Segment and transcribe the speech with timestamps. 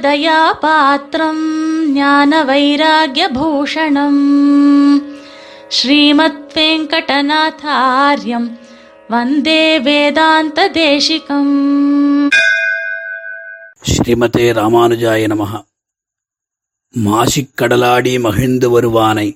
[0.00, 1.44] ராமானுஜதயாபாத்திரம்
[1.92, 4.22] ஞான வைராகியபூஷணம்
[5.70, 8.48] ஸ்ரீமத் வெங்கடநாதாரியம்
[9.10, 11.52] வந்தே வேதாந்த தேசிகம்
[13.82, 15.52] ஸ்ரீமதே ராமானுஜாய நமः
[16.94, 19.28] மாசிக்கடலாடி மகிழ்ந்து வருவானை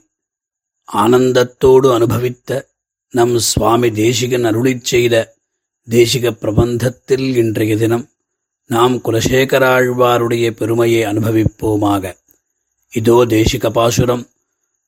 [0.88, 2.50] ஆனந்தத்தோடு அனுபவித்த
[3.14, 5.14] நம் சுவாமி தேசிகன் அருளிச் செய்த
[5.88, 8.04] தேசிக பிரபந்தத்தில் இன்றைய தினம்
[8.66, 12.14] நாம் குலசேகராழ்வாருடைய பெருமையை அனுபவிப்போமாக.
[12.92, 14.26] இதோ தேசிக பாசுரம்.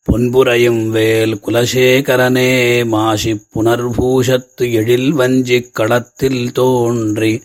[0.06, 7.42] பொன்புரையும் வேல் குலசேகரனே மாசி புனர்பூஷத்து எழில் வஞ்சிக் களத்தில் தோன்றி.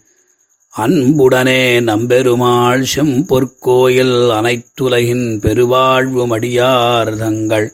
[0.77, 7.71] அன்புடனே நம்பெருமாள் செம்பொற்கோயில் அனைத்துலகின் பெருவாழ்வு மடியார் தங்கள்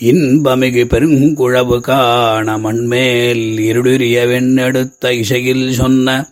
[0.00, 6.28] இன்பமிகு பெருங்குழவு காண மண்மேல் இருடுரிய வெண்ணெடுத்த இசையில் சொன்ன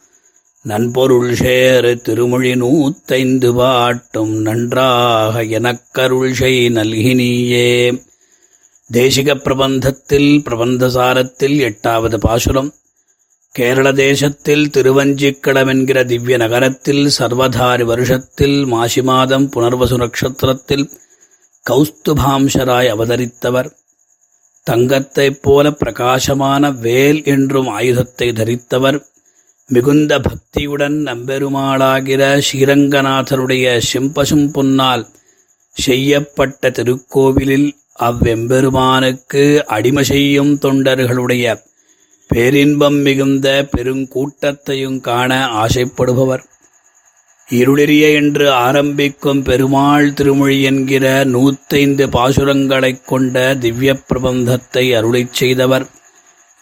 [0.63, 8.03] நண்பொருள் சேரு திருமொழி நூத்தைந்து பாட்டும் நன்றாக எனக்கருள் செய் நல்கினியே.
[8.93, 12.75] தேசிக பிரபந்தத்தில் பிரபந்தசாரத்தில் எட்டாவது பாசுரம்.
[13.51, 20.91] கேரள தேசத்தில் திருவஞ்சிக்கடம் என்கிற திவ்ய நகரத்தில் சர்வதாரி வருஷத்தில் மாசி மாதம் புனர்வசு நட்சத்திரத்தில்
[21.71, 23.73] கௌஸ்துபாம்சராய் அவதரித்தவர்.
[24.63, 29.07] தங்கத்தைப் போல பிரகாசமான வேல் என்றும் ஆயுதத்தை தரித்தவர்.
[29.71, 35.07] மிகுந்த பக்தியுடன் நம்பெருமாளாகிற ஸ்ரீரங்கநாதருடைய செம்பசும் பொன்னால்
[35.71, 41.61] செய்யப்பட்ட திருக்கோவிலில் அவ்வெம்பெருமானுக்கு அடிமை செய்யும் தொண்டர்களுடைய
[42.29, 46.45] பேரின்பம் மிகுந்த பெருங்கூட்டத்தையும் காண ஆசைப்படுபவர்.
[47.51, 55.87] இருளிரிய என்று ஆரம்பிக்கும் பெருமாள் திருமொழி என்கிற நூத்தைந்து பாசுரங்களைக் கொண்ட திவ்ய பிரபந்தத்தை அருளிச் செய்தவர்.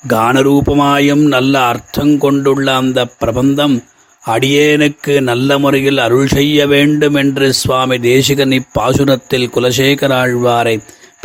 [0.08, 3.84] கானரூபமாயும் நல்ல அர்த்தம் கொண்டுள்ள அந்த பிரபந்தம்
[4.26, 10.76] அடியேனுக்கு நல்ல முறையில் அருள் செய்ய வேண்டும் என்று சுவாமி தேசிகன் இப்பாசுரத்தில் குலசேகராழ்வாரை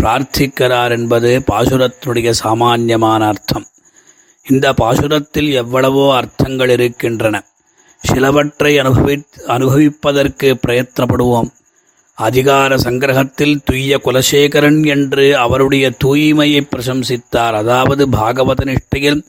[0.02, 3.66] பிரார்த்திக்கிறார் என்பது பாசுரத்தினுடைய சாமான்யமான அர்த்தம்.
[4.46, 7.44] இந்த பாசுரத்தில் எவ்வளவோ அர்த்தங்கள் இருக்கின்றன.
[8.04, 9.16] சிலவற்றை அனுபவி
[9.48, 11.50] அனுபவிப்பதற்கு பிரயத்தனப்படுவோம்.
[12.28, 17.56] அதிகார சங்கிரகத்தில் துய்ய குலசேகரன் என்று அவருடைய தூய்மையை பிரசம்சித்தார்.
[17.62, 19.22] அதாவது பாகவத நிஷ்டையில்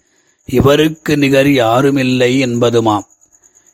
[0.49, 3.07] இவருக்கு நிகர் யாருமில்லை என்பதுமாம்.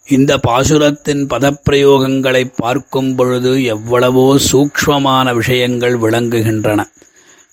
[0.06, 6.80] இந்த பாசுரத்தின் பதப்பிரயோகங்களை பார்க்கும் பொழுது எவ்வளவோ சூக்ஷ்மமான விஷயங்கள் விளங்குகின்றன.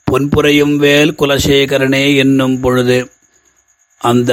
[0.08, 2.98] பொன்புரையும் வேல் குலசேகரனே என்னும் பொழுது
[4.02, 4.32] அந்த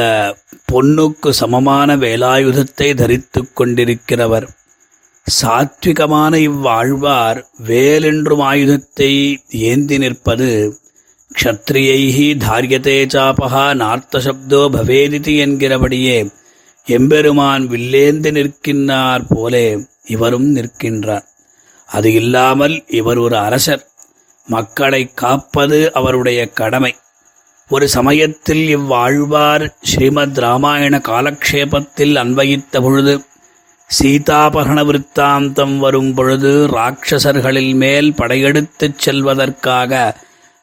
[0.72, 4.46] பொன்னுக்கு சமமான வேலாயுதத்தை தரித்து கொண்டிருக்கிறவர்.
[5.40, 10.78] சாத்விகமான இவ்வாழ்வார் வேலென்றும் ஆயுதத்தை ஏந்தி நிற்பது
[11.30, 16.16] க்ஷத்ரியைஹி தாரியதே சாபகா நார்த்தசப்தோ பவேதிதி என்கிறபடியே
[16.86, 19.66] எம்பெருமான் வில்லேந்து நிற்கின்றார் போலே
[20.06, 21.26] இவரும் நிற்கின்றார்.
[21.88, 23.86] அது இல்லாமல் இவர் ஒரு அரசர்.
[24.46, 26.94] மக்களை காப்பது அவருடைய கடமை.
[27.70, 33.14] ஒரு சமயத்தில் இவ்வாழ்வார் ஸ்ரீமத் ராமாயண காலக்ஷேபத்தில் அன்வயித்த பொழுது
[34.00, 40.14] சீதாபகண விற்த்தாந்தம் வரும் பொழுது ராட்சசர்களில் மேல் படையெடுத்துச் செல்வதற்காக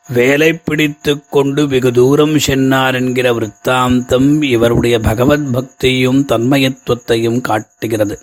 [0.08, 8.20] வேலை பிடித்து கொண்டு வெகு தூரம் சென்னார் என்கிற விற்த்தாந்தம் இவருடைய பகவத் பக்தியும் தன்மயத்துவத்தையும் காட்டுகிறது.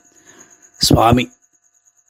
[0.78, 1.30] சுவாமி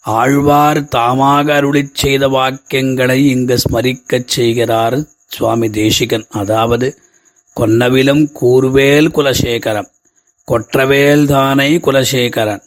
[0.00, 6.26] ஆழ்வார் தாமாக அருளிச் செய்த வாக்கியங்களை இங்கு ஸ்மரிக்கச் செய்கிறார் சுவாமி தேசிகன்.
[6.30, 6.98] அதாவது
[7.60, 9.90] கொன்னவிலும் கூர்வேல் குலசேகரம்
[10.48, 12.62] கொற்றவேல் தானை குலசேகரன்.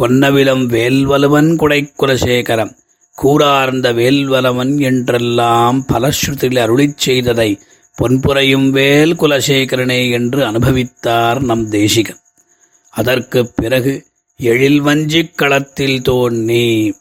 [0.00, 2.76] கொன்னவிலம் வேல்வலுவன் குடை குலசேகரம்.
[3.22, 7.60] கூறார்ந்த வேல்வலவன் என்றெல்லாம் பலஸ்ருதியில் அருளிச் செய்ததை
[8.02, 12.18] பொன்புரையும் வேல் குலசேகரனே என்று அனுபவித்தார் நம் தேசிகன்.
[12.90, 16.96] அதற்குப் பிறகு எழில் வஞ்சிக் களத்தில் தோன்றி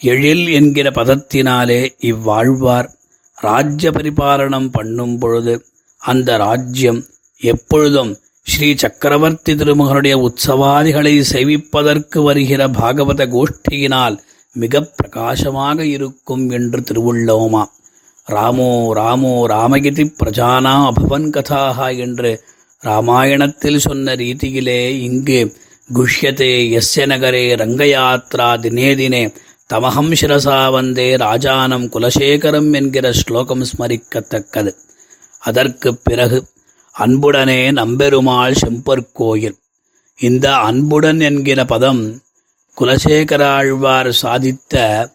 [0.00, 2.88] எழில் என்கிற பதத்தினாலே இவ்வாழ்வார்
[3.36, 5.64] ராஜ்ய பரிபாலனம் பண்ணும் பொழுது
[5.98, 7.04] அந்த ராஜ்யம்
[7.40, 8.16] எப்பொழுதும்
[8.46, 14.16] ஸ்ரீ சக்கரவர்த்தி திருமகனுடைய உற்சவாதிகளை செவிப்பதற்கு வருகிற பாகவத கோஷ்டியினால்
[14.56, 17.62] மிக பிரகாசமாக இருக்கும் என்று திருவுள்ளோமா
[18.26, 22.32] ராமோ ராமோ ராமகிதி பிரஜானா அபவன் கதாகா என்று
[22.82, 25.40] ராமாயணத்தில் சொன்ன ரீதியிலே இங்கு
[25.88, 29.22] குஷ்யதே எஸ்ய நகரே ரங்கயாத்ரா தினே தினே
[29.70, 34.72] தமகம் சிரசா வந்தே ராஜானம் குலசேகரம் என்கிற ஸ்லோகம் ஸ்மரிக்கத்தக்கது
[35.42, 36.38] அதற்குப் பிறகு
[36.98, 39.56] அன்புடனே நம்பெருமாள் செம்பற்கோயில்.
[40.18, 42.22] இந்த அன்புடன் என்கிற பதம்
[42.80, 45.06] குலசேகராழ்வார் சாதித்த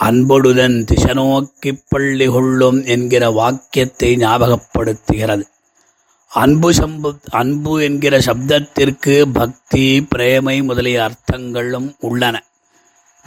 [0.00, 5.42] அன்பொடுதன் திசநோக்கி பள்ளி கொள்ளும் என்கிற வாக்கியத்தை ஞாபகப்படுத்துகிறது.
[6.28, 12.44] அன்பு சம்ப அன்பு என்கிற சப்தத்திற்கு பக்தி பிரேமை முதலிய அர்த்தங்களும் உள்ளன.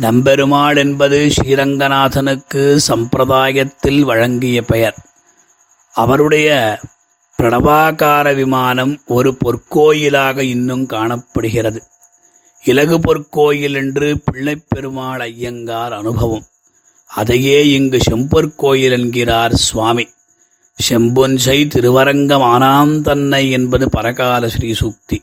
[0.01, 4.95] நம்பெருமாள் என்பது ஸ்ரீரங்கநாதனுக்கு சம்பிரதாயத்தில் வழங்கிய பெயர்.
[5.93, 6.79] அவருடைய
[7.41, 11.83] பிரணவாகார விமானம் ஒரு பொற்கோயிலாக இன்னும் காணப்படுகிறது.
[12.63, 16.45] இலகு பொற்கோயில் என்று பிள்ளைப்பெருமாள் ஐயங்கார் அனுபவம்.
[17.07, 20.07] அதையே இங்கு செம்பொற்கோயில் என்கிறார் சுவாமி.
[20.89, 25.17] செம்பொன்சை திருவரங்கமானாம் தன்னை என்பது பரகால ஸ்ரீ சூக்தி.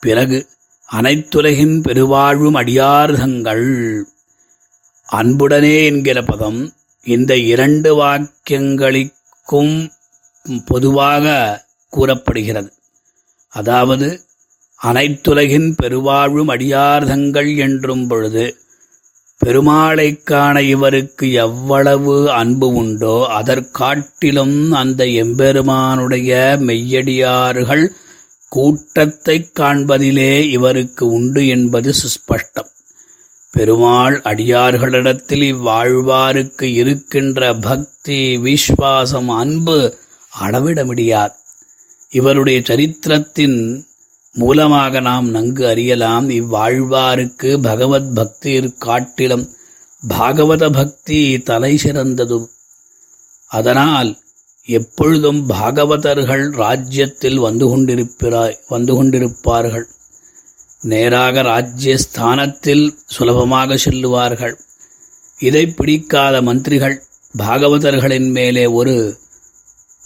[0.00, 0.46] பிறகு
[0.92, 4.02] அனைத்துலகின் பெருவாழ்வும் அடியார்தங்கள்.
[5.12, 6.72] அன்புடனே என்கிற பதம்
[7.04, 9.88] இந்த இரண்டு வாக்கியங்களுக்கும்
[10.66, 12.72] பொதுவாக கூறப்படுகிறது.
[13.48, 14.20] அதாவது
[14.82, 18.56] அனைத்துலகின் பெருவாழ்வும் அடியார்தங்கள் என்றும் பொழுது
[19.38, 27.88] பெருமாளைக் காண இவருக்கு எவ்வளவு அன்பு உண்டோ அதற்காட்டிலும் அந்த எம்பெருமானுடைய மெய்யடியார்கள்
[28.48, 32.76] கூட்டத்தைக் காண்பதிலே இவருக்கு உண்டு என்பது சுஸ்பஷ்டம்.
[33.50, 39.98] பெருமாள் அடியார்களிடத்தில் இவ்வாழ்வாருக்கு இருக்கின்ற பக்தி விஸ்வாசம் அன்பு
[40.28, 41.34] அளவிட முடியாது.
[42.10, 43.86] இவருடைய சரித்திரத்தின்
[44.32, 46.30] மூலமாக நாம் நன்கு அறியலாம்.
[46.30, 49.56] இவ்வாழ்வாருக்கு பகவத் பக்தியிற் காட்டிலும்
[50.08, 52.50] பாகவத பக்தி தலை சிறந்ததும்
[53.46, 54.18] அதனால்
[54.64, 59.84] எப்பொழுதும் பாகவதர்கள் ராஜ்யத்தில் வந்து கொண்டிருப்பாய் வந்து கொண்டிருப்பார்கள்.
[60.80, 64.54] நேராக ராஜ்யஸ்தானத்தில் சுலபமாக செல்லுவார்கள்.
[65.38, 67.02] இதை பிடிக்காத மந்திரிகள்
[67.38, 69.18] பாகவதர்களின் மேலே ஒரு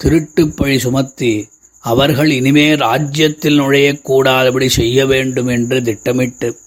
[0.02, 1.48] திருட்டுப்பழி சுமத்தி
[1.80, 6.58] அவர்கள் இனிமே ராஜ்யத்தில் நுழையக்கூடாதபடி செய்ய வேண்டும் என்று திட்டமிட்டு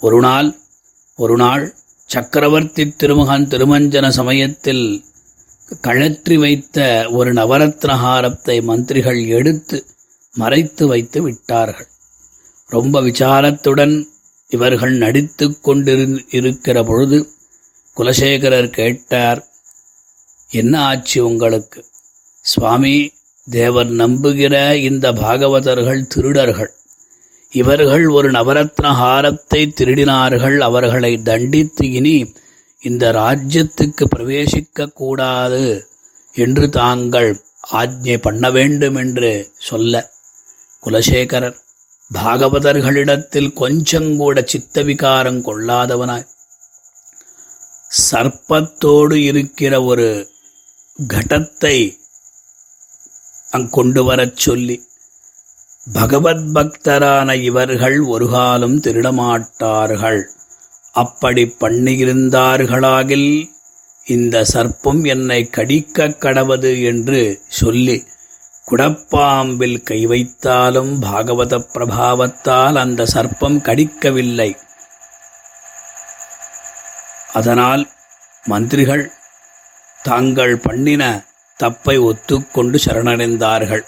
[0.00, 0.58] ஒரு நாள்
[1.16, 1.64] ஒரு நாள்
[2.06, 5.04] சக்கரவர்த்தி திருமகன் திருமஞ்சன சமயத்தில்
[5.80, 9.86] கழற்றி வைத்த ஒரு நவரத்னஹாரத்தை மந்திரிகள் எடுத்து
[10.34, 11.88] மறைத்து வைத்து விட்டார்கள்.
[12.66, 14.06] ரொம்ப விசாரத்துடன்
[14.48, 17.18] இவர்கள் நடித்து கொண்டிரு இருக்கிற பொழுது
[17.96, 19.40] குலசேகரர் கேட்டார்
[20.50, 21.80] என்ன ஆச்சு உங்களுக்கு?
[22.44, 22.96] சுவாமி
[23.48, 24.54] தேவர் நம்புகிற
[24.88, 26.72] இந்த பாகவதர்கள் திருடர்கள்.
[27.52, 30.56] இவர்கள் ஒரு நவரத்ன ஹாரத்தை திருடினார்கள்.
[30.58, 32.16] அவர்களை தண்டித்து இனி
[32.82, 35.64] இந்த ராஜ்யத்துக்கு பிரவேசிக்க கூடாது
[36.34, 37.30] என்று தாங்கள்
[37.72, 40.02] ஆஜ்ஞை பண்ண வேண்டும் என்று சொல்ல
[40.82, 41.58] குலசேகரர்
[42.10, 46.26] பாகவதர்களிடத்தில் கொஞ்சங்கூட சித்தவிகாரம் கொள்ளாதவனாய்.
[48.08, 50.08] சர்ப்பத்தோடு இருக்கிற ஒரு
[51.12, 51.76] கடத்தை
[53.54, 54.88] அங்கொண்டு வரச் சொல்லி.
[55.92, 60.22] பகவத் பக்தரான இவர்கள் ஒரு காலம் திருடமாட்டார்கள்.
[60.92, 63.50] அப்படி பண்ணியிருந்தார்களாகில்
[64.06, 68.06] இந்த சர்ப்பம் என்னை கடிக்க கடவது என்று சொல்லி
[68.70, 74.56] குடப்பாம்பில் கை வைத்தாலும் பாகவத பிரபாவத்தால் அந்த சர்ப்பம் கடிக்கவில்லை.
[77.32, 77.90] அதனால்
[78.44, 79.12] மந்திரிகள்
[80.02, 81.24] தாங்கள் பண்ணின
[81.56, 83.84] தப்பை ஒத்துக்கொண்டு சரணடைந்தார்கள்.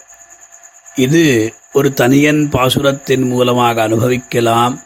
[0.97, 4.81] இது ஒரு தனியன் பாசுரத்தின் மூலமாக அனுபவிக்கலாம்.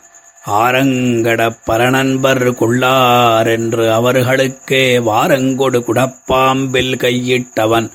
[0.47, 7.91] ஆரங்கட பரநண்பர் கொள்ளார் என்று அவர்களுக்கே வாரங்கொடு குடப்பாம்பில் கையிட்டவன்.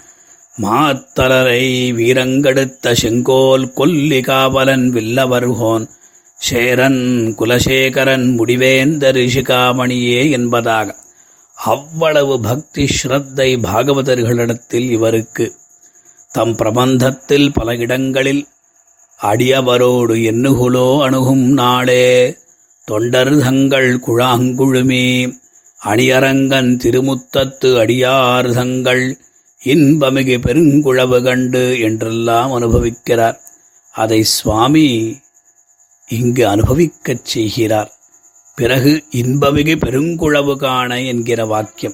[0.61, 5.87] மாத்தலரை வீரங்கெடுத்த செங்கோல் கொல்லி காவலன் வில்லவர்கோன்.
[6.35, 10.95] சேரன் குலசேகரன் முடிவேந்த ரிஷிகாமணியே என்பதாக.
[11.55, 15.55] அவ்வளவு பக்தி ஸ்ரத்தை பாகவதர்களிடத்தில் இவருக்கு.
[16.31, 18.47] தம் பிரபந்தத்தில் பல இடங்களில்
[19.21, 22.37] அடியவரோடு எண்ணுகுலோ அணுகும் நாளே.
[22.85, 25.37] தொண்டர் தங்கள் குழாங்குழுமே
[25.85, 29.17] அணியரங்கன் திருமுத்தத்து அடியார் தங்கள்
[29.65, 33.37] இன்பமிகு பெருங்குழவு கண்டு என்றெல்லாம் அனுபவிக்கிறார்.
[33.91, 35.17] அதை சுவாமி
[36.07, 37.93] இங்கு அனுபவிக்கச் செய்கிறார்.
[38.55, 41.93] பிறகு இன்பமிகு பெருங்குழவு காண என்கிற வாக்கியம்.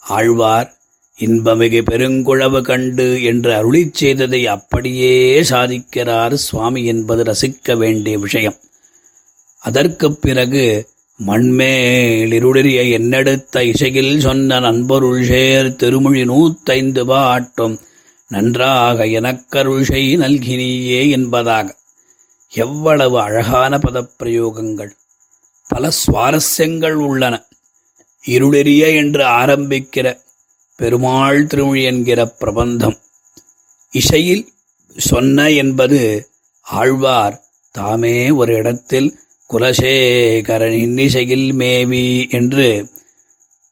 [0.00, 0.76] ஆழ்வார்
[1.20, 8.54] இன்பமிகு பெருங்குழவு கண்டு என்று அருளிச் செய்ததை அப்படியே சாதிக்கிறார் சுவாமி என்பது ரசிக்க வேண்டிய விஷயம்.
[9.60, 10.88] அதற்குப் பிறகு
[11.26, 17.80] மண்மேலிருளிய என்னெடுத்த இசையில் சொன்ன நண்பருள் சேர் திருமொழி நூத்தைந்து பாட்டும்
[18.28, 21.76] நன்றாக எனக்கருள்சை நல்கினியே என்பதாக.
[22.52, 24.90] எவ்வளவு அழகான பதப்பிரயோகங்கள்.
[25.66, 27.34] பல சுவாரஸ்யங்கள் உள்ளன.
[28.24, 30.20] இருளெறிய என்று ஆரம்பிக்கிற
[30.76, 32.98] பெருமாள் திருமொழி என்கிற பிரபந்தம்.
[33.90, 34.52] இசையில்
[34.96, 36.28] சொன்ன என்பது
[36.60, 39.18] ஆழ்வார் தாமே ஒரு இடத்தில்
[39.50, 42.90] குலசேகரன் இன்னிசையில் மேவி என்று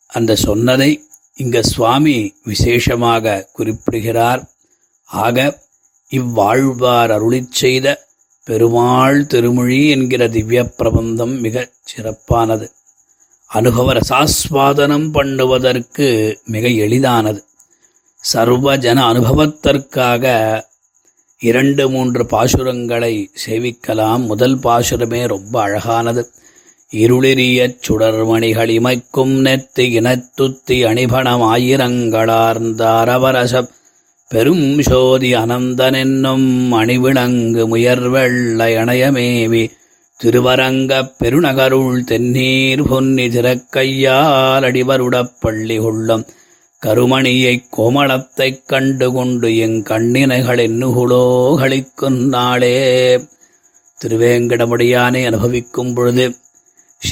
[0.07, 0.91] அந்த சொன்னதை
[1.35, 4.43] இங்க சுவாமி விசேஷமாக குறிப்பிடுகிறார்.
[5.05, 5.63] ஆக
[6.11, 7.87] இவ்வாழ்வார் அருளிச் செய்த
[8.45, 12.71] பெருமாள் திருமொழி என்கிற திவ்ய பிரபந்தம் மிகச் சிறப்பானது.
[13.47, 17.45] அனுபவ ரசாஸ்வாதனம் பண்ணுவதற்கு மிக எளிதானது.
[18.15, 20.25] சர்வ ஜன அனுபவத்திற்காக
[21.39, 24.27] இரண்டு மூன்று பாசுரங்களை சேவிக்கலாம்.
[24.27, 26.31] முதல் பாசுரமே ரொம்ப அழகானது.
[26.91, 33.71] இருளிரியச் சுடர்மணிகள் இமைக்கும் நெத்தி இனத்துத்தி அணிபணம் ஆயிரங்களார்ந்த அரவரசப்
[34.35, 39.71] பெரும் சோதி அனந்தனென்னும் அணிவிளங்கு முயர்வெள்ள இணையமேவி
[40.17, 46.27] திருவரங்கப் பெருநகருள் தென்னீர் பொன்னி திறக்கையால் அடிவருடப் பள்ளி கொள்ளும்.
[46.87, 53.21] கருமணியைக் கோமளத்தைக் கண்டு கொண்டு எங் கண்ணினைகள் என்னுகுலோ நாளே.
[54.05, 56.35] திருவேங்கடமுடியானை அனுபவிக்கும் பொழுது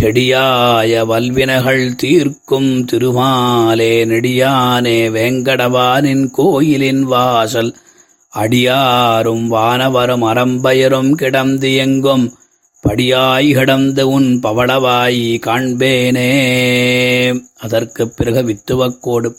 [0.01, 7.75] செடியாய வல்வினகள் தீர்க்கும் திருமாலே நெடியானே வேங்கடவானின் கோயிலின் வாசல்.
[8.37, 12.35] அடியாரும் வானவரும் அறம்பயரும் கிடந்து எங்கும்.
[12.89, 16.31] படியாய் கிடந்து உன் பவளவாய் காண்பேனே.
[17.59, 19.35] அதற்குப் பிறகு வித்துவக்கோடு.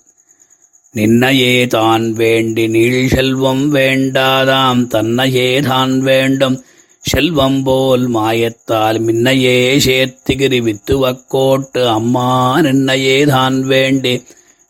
[0.95, 6.63] நின்னையே தான் வேண்டி நீழ் செல்வம் வேண்டாதாம் தன்னையே தான் வேண்டும்.
[7.03, 14.23] செல்வம் போல் மாயத்தால் மின்னையே சேர்த்திகிரி வித்துவக்கோட்டு அம்மா நின்னையே தான் வேண்டி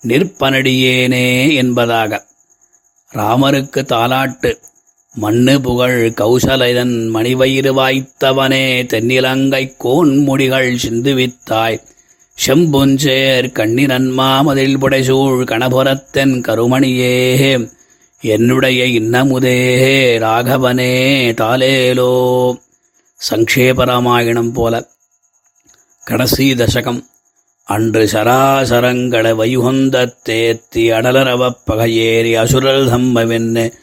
[0.07, 2.25] நிற்பனடியேனே என்பதாக.
[3.13, 4.57] ராமருக்கு தாலாட்டு
[5.15, 11.79] மண்ணு புகழ் கௌசலைதன் மணிவயிறு வாய்த்தவனே தென்னிலங்கை கோன் முடிகள் சிந்துவித்தாய்.
[12.47, 17.67] செம்பொஞ்சேர் கண்ணினன்மாமதில் புடைசூழ் கணபுரத்தென் கருமணியே.
[18.25, 19.55] என்னுடைய இன்னமுதே
[20.17, 20.93] ராகவனே
[21.41, 22.11] தாலேலோ
[23.29, 24.89] சங்கேபராமாயணம் போல.
[26.05, 27.05] கடைசி தசகம்.
[27.63, 33.73] அன்று சராசரங்கள வைகுந்தத் தேத்தி அடலரவப் பகையேறி அசுரல் தம்பவென்னு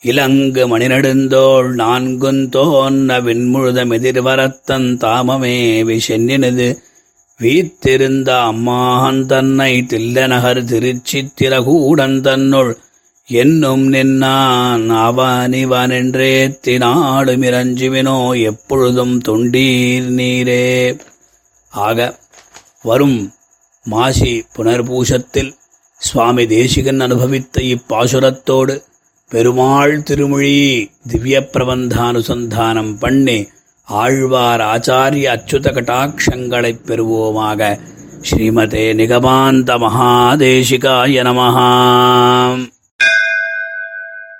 [0.00, 6.78] இலங்கு மணிநெடுந்தோள் நான்குந்தோன்ன விண்முழுதம் எதிர்வரத்தன் தாமமே விஷென்னினது
[7.40, 12.78] வீத்திருந்த அம்மான் தன்னை தில்லநகர் திருச்சித்திரகூடன் தன்னுள்
[13.26, 21.00] என்னும் நின்னான் அவனிவனென்றேத்தி நாடுமிரஞ்சுவினோ எப்பொழுதும் தொண்டீர் நீரே.
[21.68, 22.18] ஆக
[22.82, 23.32] வரும்
[23.84, 25.54] மாசி புனர்பூசத்தில்
[25.96, 28.82] சுவாமி தேசிகன் அனுபவித்த இப்பாசுரத்தோடு
[29.28, 33.48] பெருமாள் திருமொழி திவ்ய பிரபந்தானுசந்தானம் பண்ணி
[33.84, 37.78] ஆழ்வார் ஆச்சாரிய அச்சுத கட்டாட்சங்களைப் பெறுவோமாக.
[38.30, 42.71] ஸ்ரீமதே நிகமாந்த மகாதேசிகாய நமஹாம்.